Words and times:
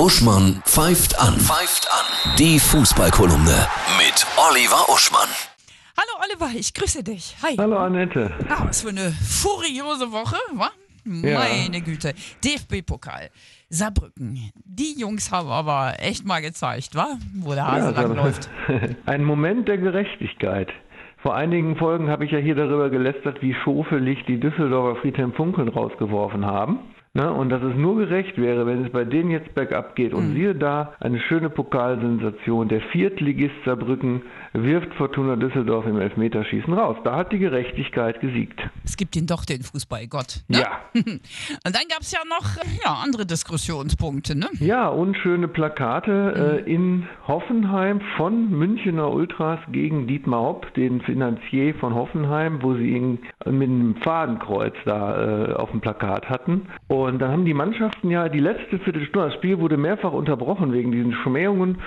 Uschmann 0.00 0.62
pfeift 0.64 1.20
an. 1.20 1.34
Pfeift 1.34 1.86
an. 1.92 2.34
Die 2.38 2.58
Fußballkolumne 2.58 3.66
mit 3.98 4.26
Oliver 4.48 4.88
Uschmann. 4.88 5.28
Hallo 5.94 6.24
Oliver, 6.24 6.58
ich 6.58 6.72
grüße 6.72 7.04
dich. 7.04 7.36
Hi. 7.42 7.54
Hallo 7.58 7.76
Annette. 7.76 8.32
Ah, 8.48 8.64
was 8.66 8.80
für 8.80 8.88
eine 8.88 9.10
furiose 9.10 10.10
Woche, 10.10 10.36
wa? 10.54 10.70
Ja. 11.04 11.40
Meine 11.40 11.82
Güte. 11.82 12.14
DFB-Pokal. 12.42 13.28
Saarbrücken. 13.68 14.50
Die 14.64 14.98
Jungs 14.98 15.30
haben 15.30 15.50
aber 15.50 15.96
echt 15.98 16.24
mal 16.24 16.40
gezeigt, 16.40 16.94
wa? 16.94 17.18
Wo 17.34 17.52
der 17.52 17.66
Hase 17.66 17.94
Ja, 17.94 18.00
läuft. 18.04 18.48
Ein 19.04 19.22
Moment 19.22 19.68
der 19.68 19.76
Gerechtigkeit. 19.76 20.70
Vor 21.18 21.34
einigen 21.34 21.76
Folgen 21.76 22.08
habe 22.08 22.24
ich 22.24 22.30
ja 22.30 22.38
hier 22.38 22.54
darüber 22.54 22.88
gelästert, 22.88 23.42
wie 23.42 23.54
schofelig 23.64 24.24
die 24.26 24.40
Düsseldorfer 24.40 24.98
Friedhelm 25.02 25.34
Funkeln 25.34 25.68
rausgeworfen 25.68 26.46
haben. 26.46 26.78
Ne? 27.12 27.32
Und 27.32 27.48
dass 27.48 27.60
es 27.60 27.74
nur 27.74 27.96
gerecht 27.96 28.38
wäre, 28.38 28.66
wenn 28.66 28.84
es 28.84 28.92
bei 28.92 29.04
denen 29.04 29.32
jetzt 29.32 29.52
bergab 29.56 29.96
geht. 29.96 30.12
Mhm. 30.12 30.18
Und 30.18 30.34
siehe 30.34 30.54
da, 30.54 30.92
eine 31.00 31.18
schöne 31.20 31.50
Pokalsensation. 31.50 32.68
Der 32.68 32.80
Viertligist 32.92 33.54
Saarbrücken 33.64 34.22
wirft 34.52 34.94
Fortuna 34.94 35.34
Düsseldorf 35.34 35.86
im 35.86 36.00
Elfmeterschießen 36.00 36.72
raus. 36.72 36.96
Da 37.02 37.16
hat 37.16 37.32
die 37.32 37.40
Gerechtigkeit 37.40 38.20
gesiegt. 38.20 38.60
Es 38.84 38.96
gibt 38.96 39.16
ihn 39.16 39.26
doch, 39.26 39.44
den 39.44 39.62
Fußballgott. 39.62 40.44
Ne? 40.46 40.60
Ja. 40.60 40.82
Und 40.94 41.20
dann 41.64 41.82
gab 41.88 42.02
es 42.02 42.12
ja 42.12 42.20
noch 42.28 42.46
ja, 42.84 42.94
andere 43.02 43.26
Diskussionspunkte, 43.26 44.38
ne? 44.38 44.46
Ja, 44.60 44.86
unschöne 44.86 45.48
Plakate 45.48 46.62
äh, 46.64 46.72
in 46.72 47.08
Hoffenheim 47.26 48.00
von 48.18 48.50
Münchener 48.50 49.10
Ultras 49.10 49.58
gegen 49.72 50.06
Dietmar 50.06 50.42
Hopp, 50.42 50.74
den 50.74 51.00
Finanzier 51.00 51.74
von 51.74 51.92
Hoffenheim, 51.92 52.62
wo 52.62 52.74
sie 52.74 52.90
ihn 52.90 53.18
mit 53.46 53.68
einem 53.68 53.96
Fadenkreuz 53.96 54.74
da 54.84 55.48
äh, 55.48 55.52
auf 55.54 55.72
dem 55.72 55.80
Plakat 55.80 56.28
hatten. 56.28 56.68
Und 56.86 56.99
dann 57.06 57.30
haben 57.30 57.44
die 57.44 57.54
Mannschaften 57.54 58.10
ja 58.10 58.28
die 58.28 58.40
letzte 58.40 58.78
Viertelstunde, 58.78 59.28
das 59.28 59.34
Spiel 59.34 59.58
wurde 59.58 59.76
mehrfach 59.76 60.12
unterbrochen 60.12 60.72
wegen 60.72 60.92
diesen 60.92 61.12
Schmähungen. 61.12 61.78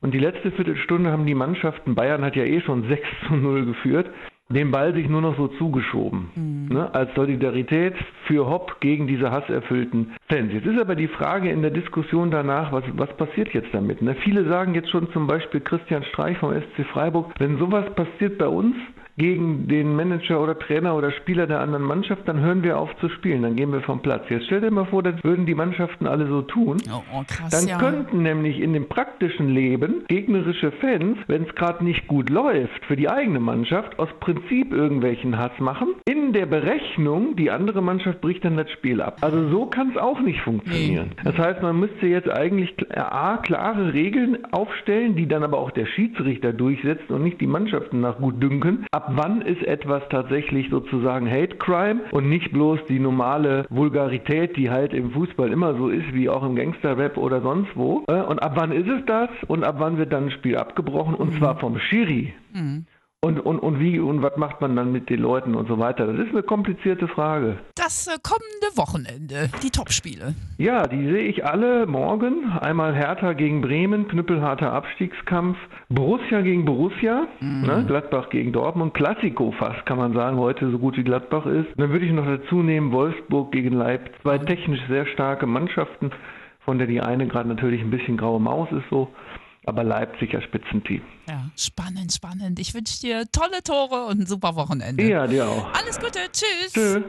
Und 0.00 0.14
die 0.14 0.18
letzte 0.18 0.52
Viertelstunde 0.52 1.10
haben 1.10 1.26
die 1.26 1.34
Mannschaften, 1.34 1.94
Bayern 1.94 2.24
hat 2.24 2.36
ja 2.36 2.44
eh 2.44 2.60
schon 2.60 2.84
6 2.88 3.02
zu 3.26 3.34
0 3.34 3.66
geführt, 3.66 4.06
den 4.50 4.70
Ball 4.70 4.94
sich 4.94 5.08
nur 5.08 5.20
noch 5.20 5.36
so 5.36 5.48
zugeschoben. 5.48 6.30
Ne, 6.70 6.94
als 6.94 7.14
Solidarität 7.14 7.94
für 8.26 8.46
Hopp 8.46 8.80
gegen 8.80 9.06
diese 9.06 9.30
hasserfüllten 9.30 10.12
Fans. 10.28 10.52
Jetzt 10.52 10.66
ist 10.66 10.80
aber 10.80 10.94
die 10.94 11.08
Frage 11.08 11.50
in 11.50 11.62
der 11.62 11.70
Diskussion 11.70 12.30
danach, 12.30 12.72
was, 12.72 12.84
was 12.94 13.14
passiert 13.16 13.52
jetzt 13.52 13.68
damit? 13.72 14.00
Ne? 14.02 14.14
Viele 14.22 14.44
sagen 14.48 14.74
jetzt 14.74 14.90
schon 14.90 15.10
zum 15.12 15.26
Beispiel 15.26 15.60
Christian 15.60 16.02
Streich 16.04 16.38
vom 16.38 16.52
SC 16.52 16.84
Freiburg, 16.92 17.32
wenn 17.38 17.58
sowas 17.58 17.84
passiert 17.94 18.38
bei 18.38 18.48
uns, 18.48 18.74
gegen 19.18 19.68
den 19.68 19.94
Manager 19.94 20.40
oder 20.40 20.58
Trainer 20.58 20.94
oder 20.96 21.10
Spieler 21.12 21.46
der 21.46 21.60
anderen 21.60 21.84
Mannschaft, 21.84 22.22
dann 22.26 22.40
hören 22.40 22.62
wir 22.62 22.78
auf 22.78 22.94
zu 23.00 23.08
spielen, 23.08 23.42
dann 23.42 23.56
gehen 23.56 23.72
wir 23.72 23.80
vom 23.80 24.00
Platz. 24.00 24.24
Jetzt 24.28 24.46
stell 24.46 24.60
dir 24.60 24.70
mal 24.70 24.86
vor, 24.86 25.02
das 25.02 25.22
würden 25.24 25.44
die 25.44 25.54
Mannschaften 25.54 26.06
alle 26.06 26.26
so 26.28 26.42
tun. 26.42 26.78
Oh, 26.90 27.02
oh 27.12 27.22
krass, 27.26 27.50
Dann 27.50 27.68
ja. 27.68 27.78
könnten 27.78 28.22
nämlich 28.22 28.60
in 28.60 28.72
dem 28.72 28.88
praktischen 28.88 29.48
Leben 29.48 30.04
gegnerische 30.08 30.70
Fans, 30.72 31.18
wenn 31.26 31.42
es 31.42 31.54
gerade 31.54 31.84
nicht 31.84 32.06
gut 32.06 32.30
läuft 32.30 32.84
für 32.86 32.96
die 32.96 33.10
eigene 33.10 33.40
Mannschaft, 33.40 33.98
aus 33.98 34.08
Prinzip 34.20 34.72
irgendwelchen 34.72 35.36
Hass 35.36 35.58
machen. 35.58 35.88
In 36.06 36.32
der 36.32 36.46
Berechnung, 36.46 37.36
die 37.36 37.50
andere 37.50 37.82
Mannschaft 37.82 38.20
bricht 38.20 38.44
dann 38.44 38.56
das 38.56 38.70
Spiel 38.70 39.02
ab. 39.02 39.18
Also 39.20 39.48
so 39.48 39.66
kann 39.66 39.90
es 39.90 39.96
auch 39.96 40.20
nicht 40.20 40.40
funktionieren. 40.40 41.12
Das 41.24 41.36
heißt, 41.36 41.62
man 41.62 41.78
müsste 41.78 42.06
jetzt 42.06 42.30
eigentlich 42.30 42.74
äh, 42.90 42.98
A, 42.98 43.38
klare 43.38 43.92
Regeln 43.92 44.38
aufstellen, 44.52 45.16
die 45.16 45.26
dann 45.26 45.42
aber 45.42 45.58
auch 45.58 45.70
der 45.70 45.86
Schiedsrichter 45.86 46.52
durchsetzt 46.52 47.10
und 47.10 47.24
nicht 47.24 47.40
die 47.40 47.46
Mannschaften 47.46 48.00
nach 48.00 48.18
gut 48.18 48.40
dünken. 48.42 48.86
Ab 48.92 49.07
wann 49.12 49.42
ist 49.42 49.62
etwas 49.62 50.02
tatsächlich 50.10 50.70
sozusagen 50.70 51.30
Hate 51.30 51.56
Crime 51.56 52.00
und 52.12 52.28
nicht 52.28 52.52
bloß 52.52 52.80
die 52.88 52.98
normale 52.98 53.66
Vulgarität, 53.70 54.56
die 54.56 54.70
halt 54.70 54.92
im 54.92 55.10
Fußball 55.10 55.50
immer 55.52 55.74
so 55.74 55.88
ist, 55.88 56.12
wie 56.12 56.28
auch 56.28 56.44
im 56.44 56.56
Gangsterrap 56.56 57.16
oder 57.16 57.40
sonst 57.40 57.70
wo. 57.74 58.04
Äh, 58.08 58.22
Und 58.22 58.38
ab 58.40 58.52
wann 58.56 58.72
ist 58.72 58.88
es 58.88 59.04
das? 59.06 59.28
Und 59.46 59.64
ab 59.64 59.76
wann 59.78 59.98
wird 59.98 60.12
dann 60.12 60.24
ein 60.24 60.30
Spiel 60.30 60.56
abgebrochen? 60.56 61.14
Und 61.14 61.36
zwar 61.38 61.58
vom 61.58 61.78
Schiri. 61.78 62.32
Und, 63.20 63.40
und, 63.40 63.58
und 63.58 63.80
wie 63.80 63.98
und 63.98 64.22
was 64.22 64.36
macht 64.36 64.60
man 64.60 64.76
dann 64.76 64.92
mit 64.92 65.10
den 65.10 65.20
Leuten 65.20 65.56
und 65.56 65.66
so 65.66 65.78
weiter? 65.80 66.06
Das 66.06 66.18
ist 66.24 66.30
eine 66.32 66.44
komplizierte 66.44 67.08
Frage. 67.08 67.58
Das 67.88 68.06
äh, 68.06 68.18
kommende 68.22 68.76
Wochenende, 68.76 69.48
die 69.62 69.70
Topspiele. 69.70 70.34
Ja, 70.58 70.86
die 70.86 71.06
sehe 71.06 71.22
ich 71.22 71.46
alle 71.46 71.86
morgen. 71.86 72.52
Einmal 72.60 72.94
Hertha 72.94 73.32
gegen 73.32 73.62
Bremen, 73.62 74.06
knüppelharter 74.08 74.70
Abstiegskampf. 74.74 75.56
Borussia 75.88 76.42
gegen 76.42 76.66
Borussia, 76.66 77.28
ne, 77.40 77.86
Gladbach 77.86 78.28
gegen 78.28 78.52
Dortmund. 78.52 78.92
Klassiko 78.92 79.52
fast, 79.52 79.86
kann 79.86 79.96
man 79.96 80.12
sagen, 80.12 80.36
heute 80.36 80.70
so 80.70 80.78
gut 80.78 80.98
wie 80.98 81.02
Gladbach 81.02 81.46
ist. 81.46 81.68
Dann 81.78 81.88
würde 81.88 82.04
ich 82.04 82.12
noch 82.12 82.26
dazu 82.26 82.56
nehmen 82.56 82.92
Wolfsburg 82.92 83.52
gegen 83.52 83.72
Leipzig. 83.72 84.20
Zwei 84.20 84.36
technisch 84.36 84.82
sehr 84.90 85.06
starke 85.06 85.46
Mannschaften, 85.46 86.10
von 86.66 86.76
der 86.76 86.88
die 86.88 87.00
eine 87.00 87.26
gerade 87.26 87.48
natürlich 87.48 87.80
ein 87.80 87.90
bisschen 87.90 88.18
graue 88.18 88.38
Maus 88.38 88.68
ist 88.70 88.84
so. 88.90 89.08
Aber 89.64 89.82
Leipzig 89.82 90.34
ja 90.34 90.42
Spitzenteam. 90.42 91.00
Ja, 91.26 91.48
spannend, 91.56 92.12
spannend. 92.12 92.58
Ich 92.58 92.74
wünsche 92.74 93.00
dir 93.00 93.24
tolle 93.32 93.62
Tore 93.62 94.04
und 94.10 94.20
ein 94.20 94.26
super 94.26 94.56
Wochenende. 94.56 95.02
Ja, 95.08 95.26
dir 95.26 95.46
auch. 95.46 95.72
Alles 95.72 95.98
Gute, 95.98 96.18
tschüss. 96.30 96.72
Tschö. 96.74 97.02